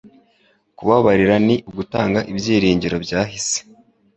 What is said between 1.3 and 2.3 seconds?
ni ugutanga